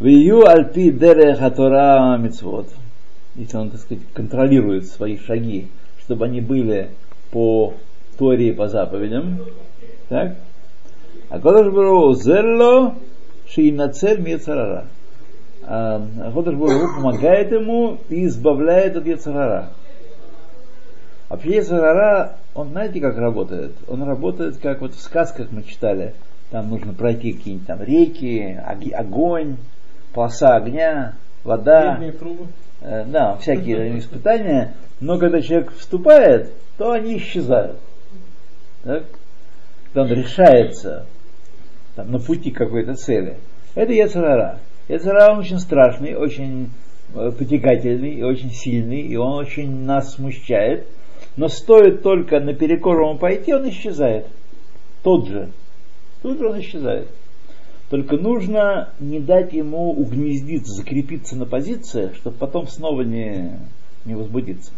[0.00, 2.66] ויהיו על פי דרך התורה מצוות,
[3.36, 5.68] если он, так сказать, контролирует свои шаги,
[6.00, 6.90] чтобы они были
[7.30, 7.74] по
[8.17, 9.39] Торе и по заповедям,
[10.09, 10.35] так?
[11.29, 12.95] А Кодыш Бару зерло
[13.47, 14.85] шинацель мецарара.
[15.63, 19.69] А Кодыш Бару помогает ему и избавляет от Яцарара.
[21.29, 23.71] Вообще Яцарара, он знаете, как работает?
[23.87, 26.13] Он работает, как вот в сказках мы читали.
[26.51, 28.59] Там нужно пройти какие-нибудь там реки,
[28.93, 29.57] огонь,
[30.13, 31.99] полоса огня, вода.
[32.81, 37.77] Э, да, всякие испытания, но когда человек вступает, то они исчезают.
[38.85, 39.03] Так?
[39.91, 41.07] Когда он решается
[41.95, 43.37] там, на пути какой-то цели.
[43.73, 44.59] Это Яцерара.
[44.87, 46.69] Яцерара очень страшный, очень
[47.15, 50.87] э, притягательный очень сильный, и он очень нас смущает.
[51.35, 54.27] Но стоит только наперекор ему пойти, он исчезает.
[55.01, 55.49] Тот же.
[56.21, 57.07] Тут же он исчезает.
[57.89, 63.59] Только нужно не дать ему угнездиться, закрепиться на позициях, чтобы потом снова не,
[64.05, 64.71] не возбудиться.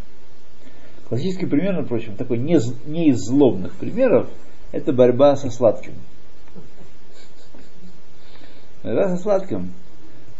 [1.08, 4.30] Классический пример, прочим, такой не, не из злобных примеров,
[4.74, 5.94] это борьба со сладким.
[8.84, 9.74] Борьба со сладким.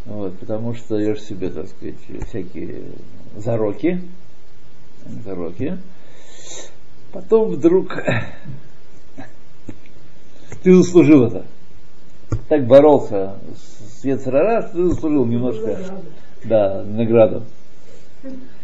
[0.06, 1.96] Вот, потому что даешь себе, так сказать,
[2.28, 2.84] всякие
[3.38, 4.04] зароки.
[5.24, 5.78] Зароки.
[7.14, 7.96] Потом вдруг
[10.64, 11.46] ты заслужил это.
[12.50, 16.02] Так боролся с Ецарара, ты заслужил немножко
[16.44, 17.46] да, награду.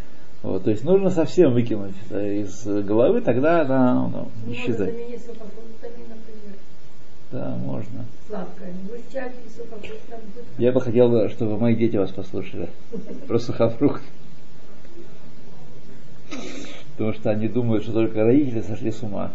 [0.44, 4.10] Вот, то есть нужно совсем выкинуть это из головы, тогда она ну,
[4.46, 4.94] Можно исчезает.
[7.32, 8.06] Да, можно.
[8.28, 8.74] Сладкое.
[10.58, 12.70] Я бы хотел, чтобы мои дети вас послушали
[13.28, 14.04] про сухофрукт.
[16.92, 19.32] Потому что они думают, что только родители сошли с ума.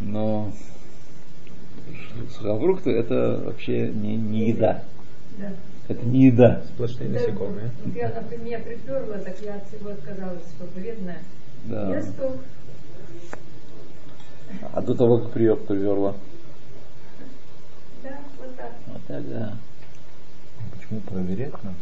[0.00, 0.50] Но
[2.36, 4.82] сухофрукты это вообще не, не еда.
[5.38, 5.52] Да.
[5.88, 6.62] Это не еда.
[6.74, 7.70] Сплошные Да, насекомые.
[7.84, 11.22] вот Я, например, меня приперла, так я от всего отказалась, что вредное.
[11.66, 11.90] Да.
[11.94, 12.36] Я стук.
[14.72, 16.16] А до того, как привел, приверла.
[18.02, 18.72] Да, вот так.
[18.86, 19.56] Вот так, да.
[20.76, 21.76] Почему проверять надо?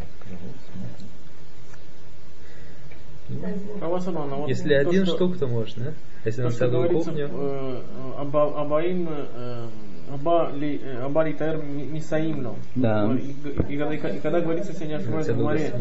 [4.00, 5.88] Салмана, вот Если то, один что- штук, то можно.
[5.88, 5.92] а?
[6.26, 7.82] Если То, на что целую говорится кухню, э,
[8.18, 9.68] аба- Абаим, э,
[10.12, 12.54] Аба ли, аба ли таэр мисаимно.
[12.74, 13.10] Да.
[13.14, 15.72] И, и, когда, и когда говорится, если не ошибаюсь, в море,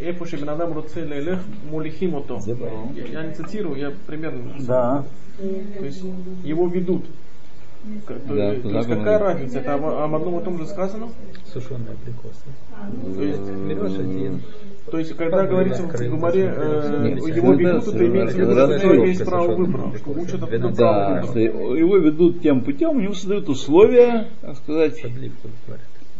[0.00, 2.40] эпуши бенадам руце лелех мулихимото.
[2.94, 4.54] Я не цитирую, я примерно.
[4.60, 5.04] Да.
[5.38, 6.02] То есть
[6.44, 7.04] его ведут.
[8.06, 9.58] То, да, то, есть какая разница?
[9.60, 11.08] Это об, об одном и том же сказано?
[11.46, 12.44] Сушеные абрикосы.
[13.16, 14.42] То есть берешь один,
[14.86, 19.24] то есть когда говорится в Гумаре, э, его ведут, это имеется в виду, что крылья
[19.24, 21.78] право выбора, что учат право Да, что выбора.
[21.78, 25.02] его ведут тем путем, ему создают условия, так сказать,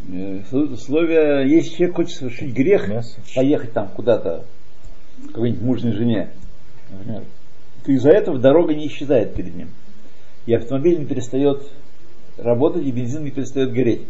[0.08, 2.88] э, создают условия, если человек хочет совершить грех,
[3.34, 4.44] поехать там куда-то,
[5.24, 6.30] к какой-нибудь мужней жене,
[6.90, 7.22] например,
[7.84, 9.68] то из-за этого дорога не исчезает перед ним.
[10.46, 11.62] И автомобиль не перестает
[12.36, 14.02] работать, и бензин не перестает гореть.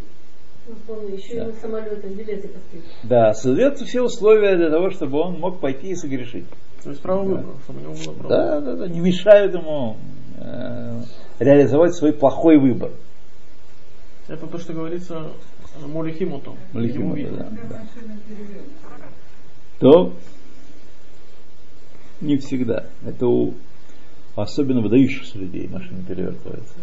[0.71, 1.43] Ну, помню, еще Да.
[1.43, 2.85] и на самолеты билеты купить.
[3.03, 6.45] Да, создаются все условия для того, чтобы он мог пойти и согрешить.
[6.81, 8.29] То есть право выбора, чтобы у него было право.
[8.29, 9.97] Да, да, да, не мешают ему
[10.39, 11.01] э,
[11.39, 12.91] реализовать свой плохой выбор.
[14.29, 15.31] Это то, что говорится
[15.75, 15.85] э,
[16.73, 17.49] Его видно.
[17.51, 17.85] да, да.
[19.79, 20.13] То
[22.21, 22.85] не всегда.
[23.05, 23.55] Это у
[24.35, 26.75] особенно выдающихся людей машины перевертываются.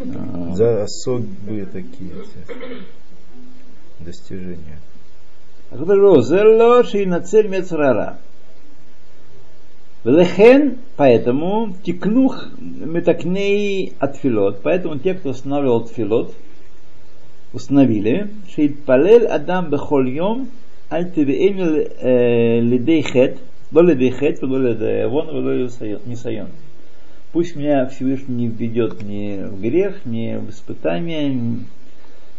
[0.00, 2.12] А, За особые такие
[4.00, 4.78] достижения.
[5.70, 8.18] говорю, «Зело шейнацель мецрара».
[10.04, 14.60] Велехен, поэтому, тикнух метакней отфилот.
[14.62, 16.34] Поэтому те, кто устанавливал тфилот,
[17.52, 20.48] установили, шейтпалель адам бехоль йом,
[20.90, 21.56] аль тевеэм
[22.70, 23.38] лидей хет,
[23.72, 25.68] ло лидей хет, ло лидей вон, ло
[26.06, 26.48] нисайон.
[27.32, 31.58] Пусть меня Всевышний не введет ни в грех, ни в испытание,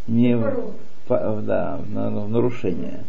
[0.07, 0.73] ни в,
[1.07, 3.03] да, в на- в нарушение.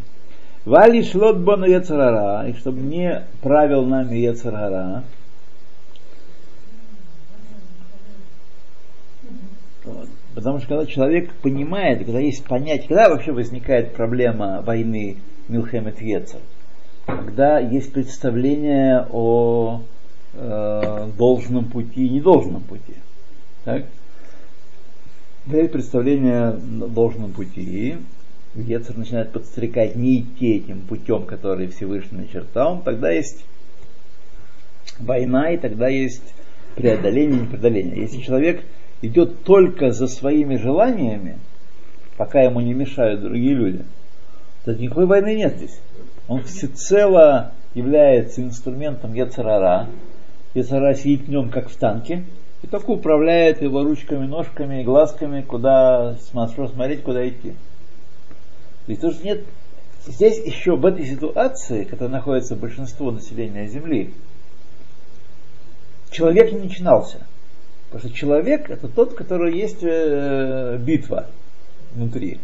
[0.67, 5.05] Вали шлот бону яцерара, и чтобы не правил нами яцерара.
[9.85, 10.09] Вот.
[10.35, 15.17] Потому что когда человек понимает, когда есть понятие, когда вообще возникает проблема войны
[15.49, 16.41] Милхемет Ецер,
[17.07, 19.83] когда есть представление о
[20.35, 22.95] э, должном пути и недолжном пути.
[23.65, 23.85] Так?
[25.47, 27.97] Есть представление о должном пути,
[28.55, 33.45] Ецер начинает подстрекать не идти этим путем, который Всевышний начертал, тогда есть
[34.99, 36.35] война, и тогда есть
[36.75, 38.01] преодоление и непреодоление.
[38.01, 38.65] Если человек
[39.03, 41.39] идет только за своими желаниями,
[42.17, 43.85] пока ему не мешают другие люди,
[44.65, 45.81] то никакой войны нет здесь.
[46.29, 49.89] Он всецело является инструментом Яцерара.
[50.55, 52.25] Яцерара сидит в нем, как в танке,
[52.63, 57.55] и только управляет его ручками, ножками, глазками, куда см- смотреть, куда идти.
[58.87, 59.45] Есть тоже нет
[60.07, 64.15] Здесь еще в этой ситуации, которая находится большинство населения Земли,
[66.11, 67.27] человек не начинался.
[67.91, 71.27] Потому что человек это тот, который есть э, битва
[71.95, 72.39] внутри.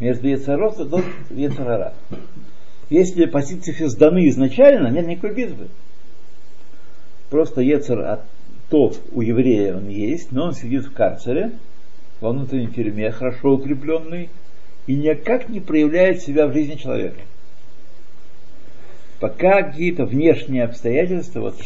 [0.00, 1.94] Между Яцерот и тот Яцерара.
[2.90, 5.68] Если позиции все сданы изначально, нет никакой битвы.
[7.32, 8.20] Просто Ецер
[8.68, 11.52] тот у еврея он есть, но он сидит в карцере,
[12.20, 14.28] во внутренней тюрьме, хорошо укрепленный,
[14.86, 17.22] и никак не проявляет себя в жизни человека.
[19.18, 21.56] Пока какие-то внешние обстоятельства, вот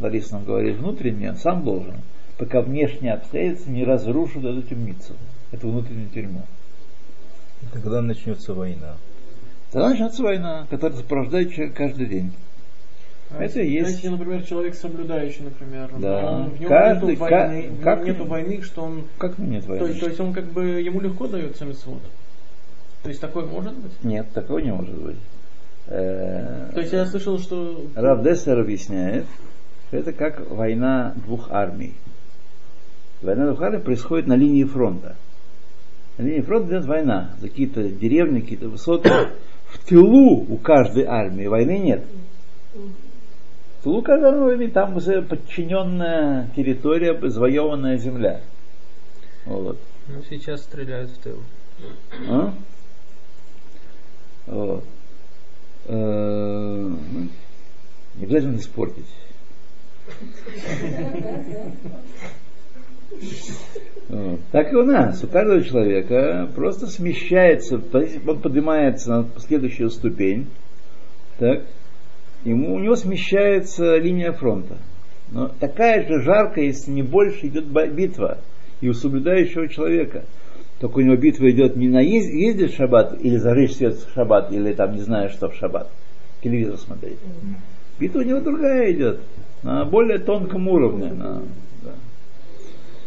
[0.00, 1.94] Лариса нам говорит, внутренние, он сам должен,
[2.36, 5.12] пока внешние обстоятельства не разрушат эту темницу,
[5.52, 6.42] эту внутреннюю тюрьму.
[7.72, 8.96] Тогда начнется война.
[9.70, 12.32] Тогда начнется война, которая сопровождает человека каждый день.
[13.30, 16.30] А Это если, есть- если, например, человек соблюдающий, например, Да.
[16.30, 19.86] он- в нем Каждый- нету войны, как- нету войны, что он, Как нет то, войны?
[19.88, 22.02] есть- то есть он как бы ему легко дается митцвот.
[23.02, 23.92] То есть такое может быть?
[24.04, 25.16] Нет, такого не может быть.
[25.88, 29.26] Э, То есть я слышал, что Рав Дессер объясняет,
[29.88, 31.94] что это как война двух армий.
[33.22, 35.16] Война двух армий происходит на линии фронта.
[36.18, 37.34] На линии фронта идет война.
[37.40, 39.10] За какие-то деревни, какие-то высоты.
[39.66, 42.04] В тылу у каждой армии войны нет.
[43.84, 48.40] Армии войны там уже подчиненная территория, завоеванная земля.
[49.44, 49.78] Вот.
[50.08, 51.42] Ну, сейчас стреляют в тыл.
[52.28, 52.52] А?
[54.46, 54.84] Вот.
[55.86, 57.28] Э, ну,
[58.16, 59.06] Не обязательно испортить.
[64.52, 65.22] Так и у нас.
[65.24, 70.48] У каждого человека просто смещается, он поднимается на следующую ступень,
[71.38, 71.62] Так.
[72.46, 74.76] Ему, у него смещается линия фронта.
[75.32, 78.38] Но такая же жаркая, если не больше, идет битва
[78.80, 80.22] и у соблюдающего человека.
[80.78, 84.14] Только у него битва идет не на ез- ездить в шаббат, или зажечь свет в
[84.14, 85.90] шаббат, или там не знаю что в шаббат,
[86.40, 87.18] телевизор смотреть.
[87.98, 89.18] Битва у него другая идет,
[89.64, 91.12] на более тонком уровне.
[91.12, 91.42] на-
[91.82, 91.92] да.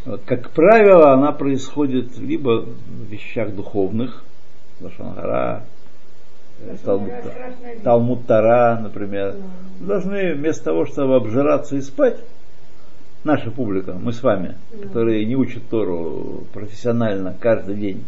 [0.06, 4.26] Вот, как правило, она происходит либо в вещах духовных,
[4.82, 5.64] Лошангара,
[6.84, 7.12] Талмуд,
[7.84, 9.36] Талмуд Тара, например.
[9.80, 12.18] Мы должны вместо того, чтобы обжираться и спать,
[13.24, 18.06] наша публика, мы с вами, которые не учат Тору профессионально каждый день,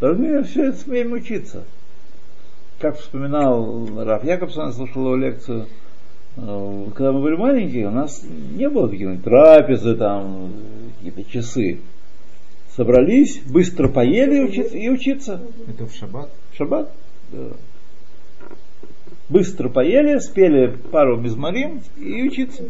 [0.00, 1.64] должны все это время учиться.
[2.78, 5.66] Как вспоминал Раф Якобсон, я слушал его лекцию,
[6.36, 10.52] э, когда мы были маленькие, у нас не было каких-нибудь трапезы, там,
[10.96, 11.80] какие-то часы.
[12.76, 14.76] Собрались, быстро поели и учиться.
[14.76, 15.40] И учиться.
[15.66, 16.30] Это в шаббат?
[16.56, 16.92] Шаббат.
[17.32, 17.48] Да.
[19.28, 22.64] Быстро поели, спели пару мизмарим и учиться.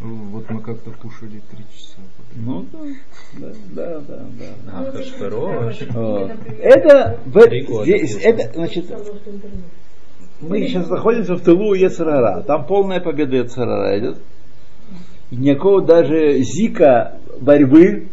[0.00, 1.98] Вот мы как-то кушали три часа.
[2.34, 4.24] Ну да, да, да, да.
[4.64, 4.72] да.
[4.72, 5.76] А, Хашварош.
[5.90, 6.32] Вот.
[6.60, 8.86] Это, в- здесь, это, значит,
[10.40, 12.42] мы сейчас находимся в тылу Ецарара.
[12.42, 14.18] Там полная победа Ецарара идет.
[15.30, 18.08] И никакого даже зика борьбы.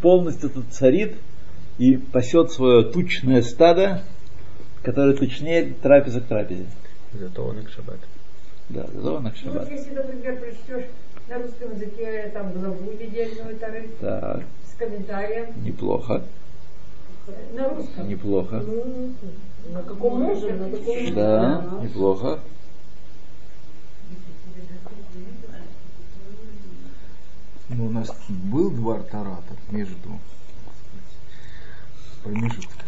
[0.00, 1.16] Полностью тут царит
[1.78, 4.02] и пасет свое тучное стадо,
[4.82, 6.66] которое точнее трапеза к трапезе.
[7.12, 7.98] Зато он и к шаббат.
[8.68, 9.70] Да, зона Ну, вот шаббат.
[9.70, 10.86] если, например, прочтешь
[11.28, 16.22] на русском языке там главу недельную Тары Так, с комментарием неплохо,
[17.52, 18.08] на русском.
[18.08, 18.62] неплохо.
[18.66, 19.12] Ну,
[19.72, 22.38] на каком можем, на каком Да, неплохо.
[27.68, 30.18] Ну, у нас был двор Тарата между
[32.24, 32.79] промежуток.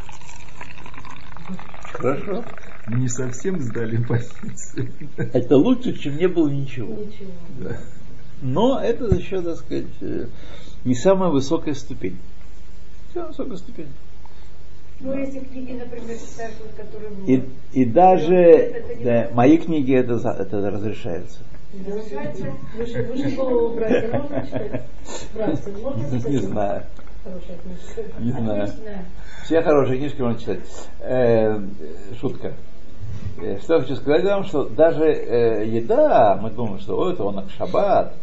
[1.92, 2.44] Хорошо.
[2.86, 4.92] Мы не совсем сдали позицию.
[5.16, 6.94] Это лучше, чем не было ничего.
[6.94, 7.32] Ничего.
[7.60, 7.76] Да.
[8.40, 10.26] Но это еще, так сказать, э,
[10.84, 12.18] не самая высокая ступень.
[13.12, 13.88] Самая высокая ступень.
[15.00, 17.10] Ну, если книги, например, читаешь, вот, которые.
[17.26, 21.40] И, и даже Это да, мои книги это, это разрешается.
[21.86, 22.52] Разрешается?
[22.76, 24.82] Выше, выше голову братья можно читать?
[25.34, 26.30] Братья, можно читать?
[26.30, 26.84] Не знаю.
[28.18, 28.68] Не знаю.
[29.44, 30.60] Все хорошие книжки можно читать.
[31.00, 31.58] Э,
[32.20, 32.52] шутка.
[33.40, 37.24] Э, Что я хочу сказать вам, что даже э, еда, мы думаем, что о, это
[37.24, 38.14] онок шаббат.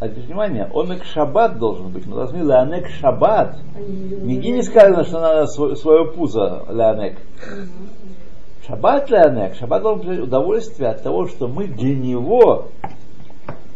[0.00, 2.04] Обратите внимание, онок шаббат должен быть.
[2.06, 3.56] Мы должны ланек шаббат.
[3.78, 7.18] Нигде не сказано, что надо сво- свое пузо ланек.
[8.66, 9.54] Шаббат ланек.
[9.56, 12.68] Шаббат должен принять удовольствие от того, что мы для него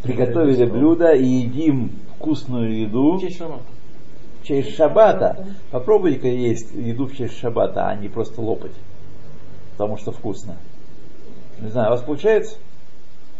[0.02, 3.18] приготовили блюдо и едим вкусную еду
[4.48, 5.46] честь шаббата.
[5.70, 8.72] Попробуйте-ка есть еду в честь шаббата, а не просто лопать.
[9.72, 10.56] Потому что вкусно.
[11.60, 12.56] Не знаю, у вас получается?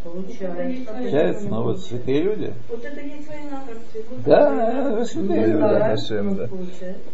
[0.03, 0.93] Получается.
[0.93, 2.53] Получается, но вот святые люди.
[2.69, 4.55] Вот это есть война, как всегда.
[4.55, 5.59] Да, вы святые люди.
[5.59, 6.49] Да, Хашем, да.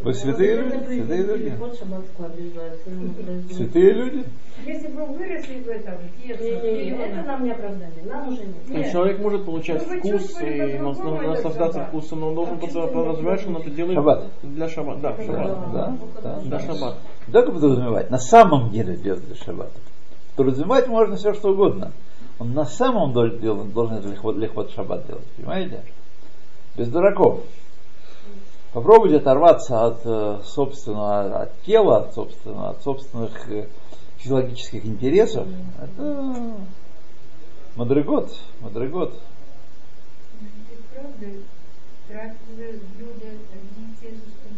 [0.02, 1.54] Вы святые люди, святые люди.
[1.58, 1.76] Вот.
[3.52, 4.26] Святые люди.
[4.66, 5.96] Если бы вы выросли в этом,
[6.28, 8.04] это нам не оправдание.
[8.06, 8.56] Нам уже нет.
[8.70, 13.50] Есть человек может получать Ну, вкус и наслаждаться вкусом, но он должен А подразумевать, что
[13.50, 14.24] он это делает Шаббат.
[14.44, 15.00] для шаббата.
[15.02, 15.74] Да, в шаббат.
[15.74, 16.60] Да, да.
[16.60, 16.98] Шаббата.
[17.28, 19.74] Не только подразумевать, на самом деле делать для шаббата.
[20.36, 21.92] Подразумевать можно все что угодно.
[22.40, 25.84] Он на самом деле дел- должен это лихвот, лихвот шаббат делать, понимаете?
[26.76, 27.42] Без дураков.
[28.74, 33.68] Попробуйте оторваться от э, собственного, от тела, от собственного, от собственных э,
[34.18, 35.48] физиологических интересов.
[35.82, 36.58] Это
[37.78, 38.38] мадригот.
[38.62, 38.80] Это
[40.94, 41.26] правда.
[42.08, 44.50] Блюда, одни и те же, что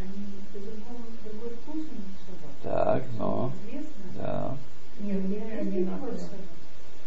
[0.00, 2.54] они по-другому, другой вкус у них шаббат.
[2.62, 4.04] Так, ну, Известно?
[4.20, 4.56] да.
[5.00, 6.12] Не, мне одинаково.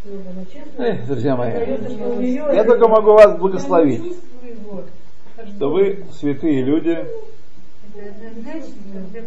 [0.03, 0.84] Ну, да, честно.
[0.84, 1.52] Эх, друзья мои,
[2.56, 4.14] я только могу вас благословить,
[5.55, 7.05] что вы святые люди,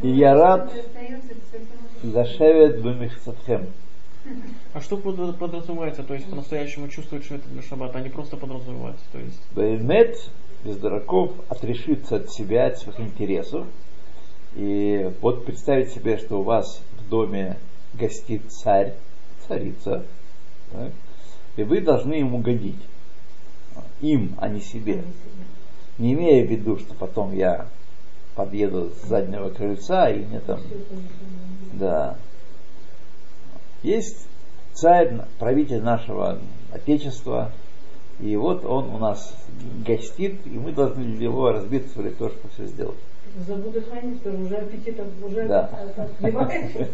[0.02, 0.72] И я рад.
[2.02, 3.66] зашевет бемихсатхем.
[4.72, 6.02] А что под- подразумевается?
[6.02, 9.04] То есть по-настоящему чувствовать, что это для шаббата, а не просто подразумевается.
[9.12, 10.16] То есть Баймет,
[10.64, 13.66] без дураков, отрешиться от себя, от своих интересов.
[14.54, 17.56] И вот представить себе, что у вас в доме
[17.94, 18.94] гостит царь,
[19.48, 20.04] царица,
[20.72, 20.92] так,
[21.60, 22.80] и вы должны ему годить.
[24.00, 25.04] Им, а не себе.
[25.98, 27.66] Не имея в виду, что потом я
[28.34, 30.60] подъеду с заднего крыльца и мне там...
[31.74, 32.16] Да.
[33.82, 34.26] Есть
[34.72, 36.38] царь, правитель нашего
[36.72, 37.52] Отечества,
[38.20, 39.34] и вот он у нас
[39.84, 42.98] гостит, и мы должны для него разбиться в лепешку все сделать.
[43.46, 45.70] За Будда хранить, тоже уже аппетит уже Да.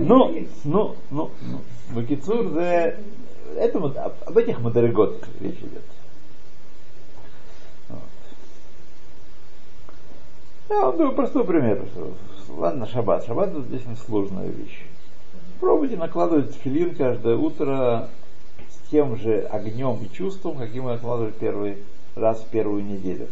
[0.00, 0.32] Ну,
[0.64, 1.60] ну, ну, ну.
[1.94, 2.94] Бакицур, да,
[3.56, 5.84] это вот об, об этих мудреготах речь идет.
[7.88, 8.00] Вот.
[10.70, 11.84] Я вам даю простой пример.
[12.48, 13.26] Ладно, шаббат.
[13.26, 14.82] Шаббат это здесь сложная вещь.
[15.60, 18.08] Пробуйте накладывать филин каждое утро
[18.68, 21.78] с тем же огнем и чувством, каким вы накладывали первый
[22.16, 23.28] раз в первую неделю.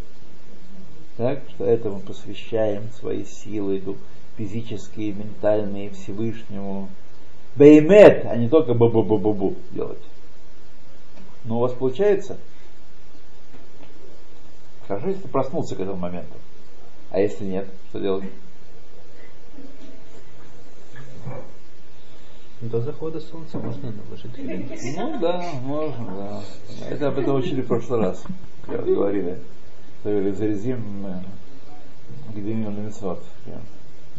[1.17, 3.99] Так, что этому посвящаем свои силы, ду-
[4.37, 6.89] физические, ментальные, Всевышнему.
[7.57, 10.03] Беймет, а не только бу-бу-бу-бу-бу делать.
[11.45, 12.39] Но у вас получается?
[14.89, 16.35] Хорошо, если ты проснулся к этому моменту.
[17.11, 18.25] А если нет, что делать?
[22.63, 24.97] До захода солнца можно наложить.
[24.97, 26.43] Ну да, можно, да.
[26.89, 28.23] Это об этом учили в прошлый раз,
[28.65, 29.39] когда говорили.
[30.05, 31.23] Говорили, зарезим э,
[32.35, 33.21] Гедемин Лемисват.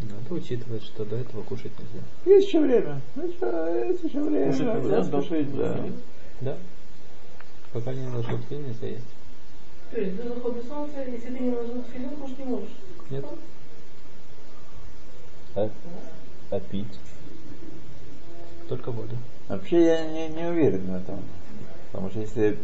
[0.09, 2.05] Надо учитывать, что до этого кушать нельзя.
[2.25, 3.01] Есть еще время.
[3.15, 4.51] Ну что, есть еще время.
[4.51, 5.21] Кушать да, нельзя, да?
[5.21, 5.85] спешить, да.
[6.41, 6.57] Да.
[7.71, 9.05] Пока не наложил филин, нельзя есть.
[9.91, 12.69] То есть до захода солнца, если ты не наложил филин, кушать не можешь.
[13.09, 13.25] Нет.
[15.55, 15.69] А,
[16.49, 16.99] а пить?
[18.67, 19.15] Только воду.
[19.47, 21.19] Вообще я не, не уверен в этом.
[21.91, 22.57] Потому что если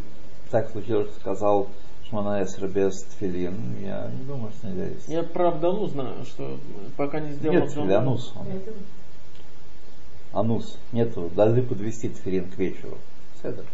[0.50, 1.68] так случилось, что сказал
[2.10, 5.08] Шманаэсра без тфилин, я не думаю, что нельзя есть.
[5.08, 6.58] Я про Абдану знаю, что
[6.96, 8.32] пока не сделал Нет Абдану- тфили, анус.
[8.36, 8.46] он.
[10.32, 10.76] Анус.
[10.92, 11.30] Нету.
[11.34, 12.98] Должны подвести тфилин к вечеру.
[13.42, 13.64] Седер.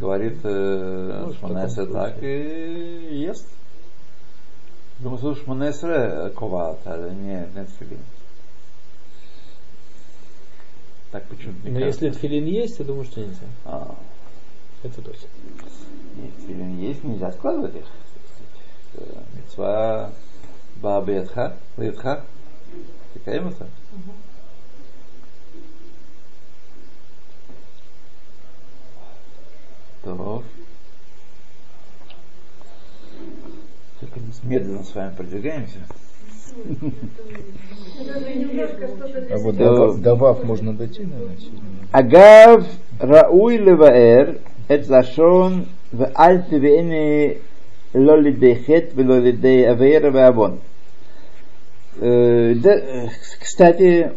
[0.00, 3.48] Говорит э, Ну, Шманаэсра так и ест.
[5.00, 8.00] Думаю, что Шманаэсра коват, а не, не тфилин.
[11.10, 12.06] Так почему-то мне Но кажется.
[12.06, 13.46] если тфилин есть, я думаю, что нельзя.
[13.64, 13.94] А,
[14.82, 15.26] Это точно.
[16.18, 17.84] Если не есть, нельзя складывать их.
[18.94, 20.10] Э, мецва
[20.76, 22.24] Баабетха, Литха,
[23.14, 23.66] Тикаемуса.
[30.02, 30.42] То
[34.00, 35.78] только медленно с вами продвигаемся.
[39.30, 41.36] А вот до Вав можно дойти, наверное.
[41.92, 42.66] Агав
[43.00, 44.40] Рауй Леваэр,
[44.84, 47.38] зашон в альты веми
[47.94, 50.60] лолидей хет, лолидей авейра вавон.
[53.40, 54.12] Кстати,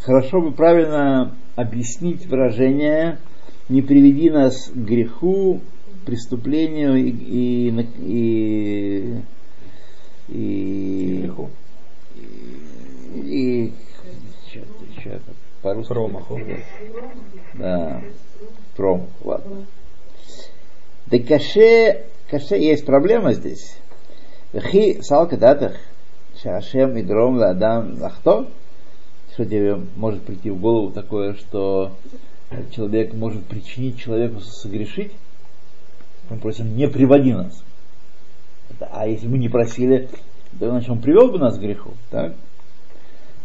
[0.00, 3.18] хорошо бы правильно объяснить выражение
[3.68, 5.60] «не приведи нас к греху,
[6.06, 9.22] преступлению и, и, и,
[10.28, 11.50] и, греху.
[13.14, 13.72] и, и
[14.50, 15.92] что-то, что-то по-русски.
[15.92, 16.40] Промаху.
[17.54, 18.02] Да,
[18.76, 19.66] промах, ладно.
[21.10, 23.78] Да каше, каше есть проблема здесь.
[24.54, 25.72] Хи салка датах,
[26.42, 28.48] шашем и дром ладам лахто.
[29.32, 31.92] Что тебе может прийти в голову такое, что
[32.72, 35.12] человек может причинить человеку согрешить?
[36.28, 37.62] Мы просим, не приводи нас.
[38.90, 40.10] А если мы не просили,
[40.58, 41.92] то значит он привел бы нас к греху.
[42.10, 42.34] Так?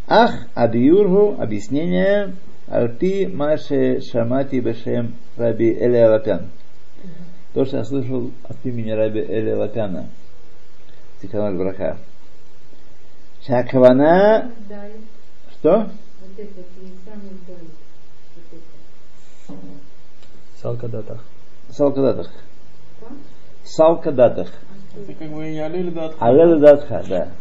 [0.08, 2.36] Ах, абиюргу, объяснение,
[2.68, 6.50] альпи маше шамати бешем раби Эли Алапян.
[7.54, 10.08] То, что я слышал от имени раби Эли Алапяна.
[11.22, 11.98] Тихоноль Браха.
[13.46, 14.52] Шакавана,
[15.52, 15.90] что?
[20.62, 21.24] Салкадатах.
[21.70, 22.32] Салкадатах.
[23.64, 24.50] Салкадатах.
[24.96, 26.16] Это как бы я Алель Дат.
[26.22, 27.32] Алел Датха, да.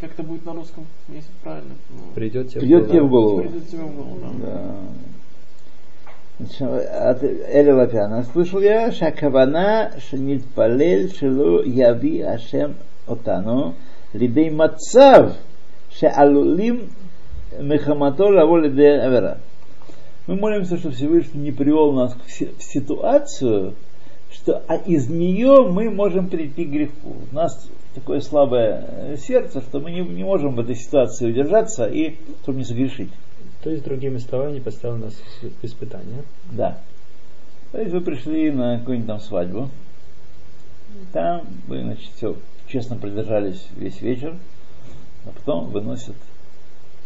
[0.00, 1.74] Как это будет на русском, если правильно?
[2.14, 3.40] Придет тебе Придет тебе в голову.
[3.40, 4.46] Придет тебе в голову, да.
[4.46, 4.76] Да.
[6.38, 12.76] От Эли Лапяна слышал я, шакавана шнит палель шелу яви ашем
[13.08, 13.74] отану
[14.12, 15.32] лидей мацав
[15.90, 16.90] шеалулим
[17.58, 19.38] мехамато лаво лидей авера.
[20.28, 23.74] Мы молимся, что Всевышний не привел нас в си- в ситуацию,
[24.30, 27.16] что а из нее мы можем прийти к греху.
[27.32, 31.86] У нас такое слабое э, сердце, что мы не, не можем в этой ситуации удержаться
[31.86, 33.10] и чтобы не согрешить.
[33.62, 36.22] То есть, другими словами, не поставил нас в испытание.
[36.52, 36.80] Да.
[37.72, 39.68] То есть вы пришли на какую-нибудь там свадьбу.
[41.12, 42.36] Там вы, значит, все
[42.66, 44.36] честно продержались весь вечер,
[45.26, 46.16] а потом выносят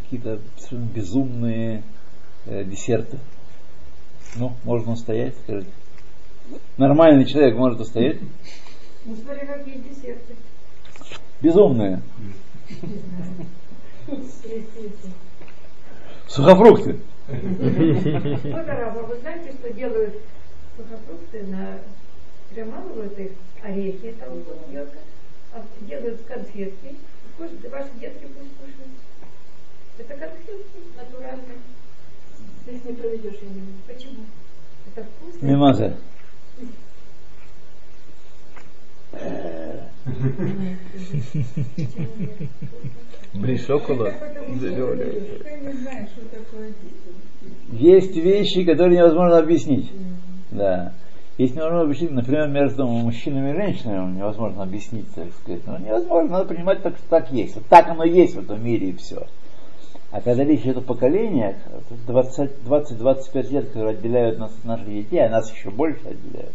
[0.03, 1.83] какие-то совершенно безумные
[2.47, 3.19] э, десерты.
[4.37, 5.71] Ну, можно устоять, скажите.
[6.77, 8.19] Нормальный человек может устоять.
[9.05, 10.37] Ну, смотри, какие десерты.
[11.41, 12.03] Безумные.
[16.33, 16.99] Сухофрукты.
[17.29, 20.15] Раба, вы знаете, что делают
[20.77, 21.79] сухофрукты на...
[22.49, 24.31] Перемалывают их, орехи, это
[25.55, 26.97] а, делают конфетки,
[27.39, 28.93] ваши детки пусть кушают.
[29.99, 31.59] Это конфетки натуральные.
[32.67, 33.95] Их не проведешь, я.
[33.95, 34.25] Почему?
[34.95, 35.47] Это вкусно.
[35.47, 35.97] Мимаза.
[43.35, 44.15] Бли шоколад.
[44.49, 47.13] Я не знаю, что такое дети.
[47.73, 49.91] Есть вещи, которые невозможно объяснить.
[50.51, 50.93] Да.
[51.39, 55.63] Есть невозможно объяснить, например, между мужчинами и женщинами невозможно объяснить, так сказать.
[55.67, 57.55] Ну, невозможно, надо понимать так, что так есть.
[57.55, 59.27] Вот так оно есть в этом мире и все.
[60.11, 61.57] А когда речь идет о поколениях,
[62.07, 66.53] 20-25 лет, которые отделяют нас от наших детей, а нас еще больше отделяют,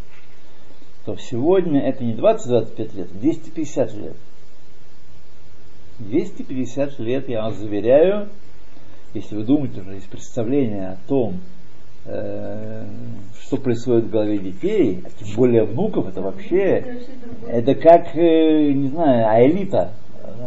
[1.08, 4.16] то сегодня это не 20-25 лет, а 250 лет.
[6.00, 8.28] 250 лет, я вас заверяю,
[9.14, 11.40] если вы думаете, уже есть представление о том,
[12.04, 12.86] э,
[13.40, 17.00] что происходит в голове детей, а тем более внуков, это вообще,
[17.48, 19.94] это как, э, не знаю, аэлита,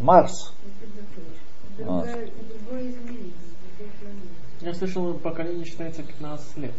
[0.02, 0.52] Марс.
[1.78, 2.06] Вот.
[4.60, 6.74] Я слышал, поколение считается 15 лет.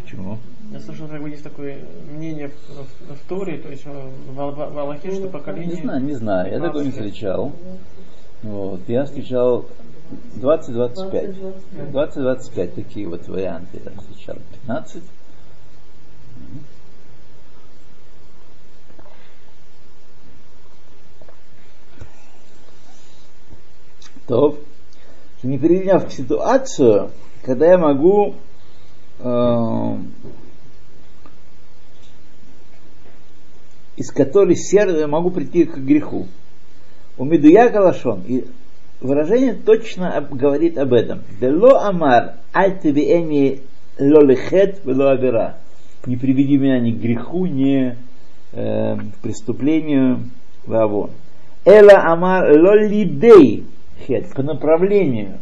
[0.00, 0.38] Почему?
[0.70, 4.34] Я слышал, как бы есть такое мнение в, в, в Торе, то есть в, в,
[4.34, 5.76] в Аллахе, что поколение...
[5.76, 7.12] Не знаю, не знаю, я такого не 15 лет.
[7.12, 7.52] встречал.
[8.42, 9.66] Вот, я встречал
[10.36, 11.54] 20-25.
[11.92, 14.36] 20-25 такие вот варианты я встречал.
[14.66, 15.02] 15.
[16.36, 16.64] Мгм.
[24.26, 24.58] То,
[25.42, 27.10] не приняв ситуацию,
[27.44, 28.34] когда я могу
[29.18, 29.96] э,
[33.96, 36.26] из которой сердце могу прийти к греху.
[37.16, 38.22] У Медуя Калашон.
[38.26, 38.44] И
[39.00, 41.20] выражение точно об- говорит об этом.
[41.40, 43.60] Дело амар аль тебе
[43.98, 45.56] лолехет авера.
[46.06, 47.96] Не приведи меня ни к греху, ни
[48.52, 50.24] э, к преступлению
[50.66, 51.10] вавон.
[51.64, 53.64] Эла амар лолидей
[54.06, 54.34] хет.
[54.34, 55.38] По направлению.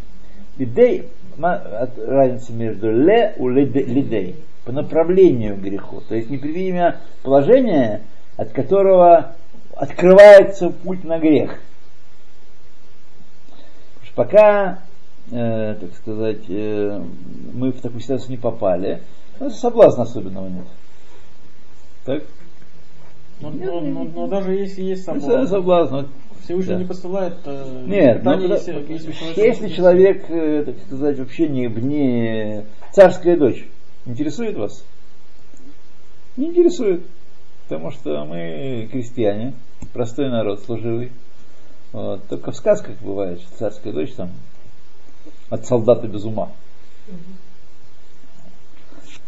[0.58, 1.04] Лидей,
[1.38, 4.36] разница между ле лиде- лидей.
[4.64, 6.02] По направлению к греху.
[6.08, 8.02] То есть не приведи меня положение,
[8.36, 9.34] от которого
[9.74, 11.58] открывается путь на грех.
[14.14, 14.80] Пока,
[15.30, 17.02] э, так сказать, э,
[17.54, 19.02] мы в такую ситуацию не попали,
[19.40, 20.66] ну, соблазна особенного нет.
[22.04, 22.22] Так?
[23.40, 25.94] Но, но- но- но даже если есть Ну, соблазн, соблазн.
[25.94, 26.08] вот.
[26.44, 26.78] Всевышний Да.
[26.80, 31.18] не посылает э, Нет, ну, испытания, потому- если, если человек- если человек, э, так сказать,
[31.18, 33.64] вообще не вне царская дочь,
[34.06, 34.84] интересует вас?
[36.36, 37.04] Не интересует.
[37.64, 39.54] Потому что мы крестьяне,
[39.92, 41.12] простой народ, служивый.
[41.92, 42.26] Вот.
[42.28, 44.30] Только в сказках бывает, что царская дочь там
[45.50, 46.50] от солдата без ума.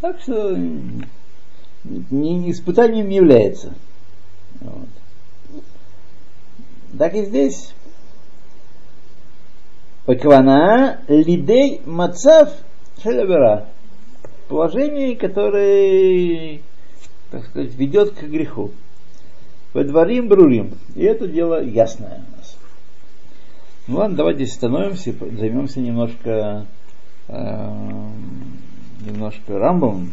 [0.00, 0.56] Так что
[1.84, 3.74] не, испытанием не является.
[4.60, 4.88] Вот.
[6.98, 7.74] Так и здесь.
[10.06, 12.52] Паквана лидей мацав
[13.02, 13.68] шелевера.
[14.48, 16.60] Положение, которое,
[17.34, 18.70] так сказать, ведет к греху.
[19.72, 20.74] Водворим брурим.
[20.94, 22.56] И это дело ясное у нас.
[23.88, 26.64] Ну ладно, давайте остановимся и займемся немножко,
[27.26, 28.08] э,
[29.04, 30.12] немножко рамбом.